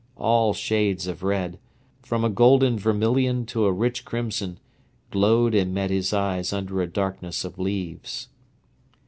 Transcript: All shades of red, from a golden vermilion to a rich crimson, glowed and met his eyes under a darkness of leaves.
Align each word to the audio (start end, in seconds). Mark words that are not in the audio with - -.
All 0.17 0.55
shades 0.55 1.05
of 1.05 1.21
red, 1.21 1.59
from 2.01 2.23
a 2.25 2.29
golden 2.31 2.79
vermilion 2.79 3.45
to 3.45 3.65
a 3.65 3.71
rich 3.71 4.03
crimson, 4.03 4.57
glowed 5.11 5.53
and 5.53 5.75
met 5.75 5.91
his 5.91 6.11
eyes 6.11 6.51
under 6.51 6.81
a 6.81 6.87
darkness 6.87 7.45
of 7.45 7.59
leaves. 7.59 8.27